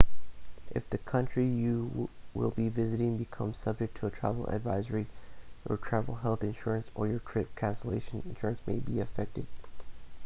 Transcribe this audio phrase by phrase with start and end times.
[0.71, 5.05] if the country you will be visiting becomes subject to a travel advisory
[5.69, 9.45] your travel health insurance or your trip cancellation insurance may be affected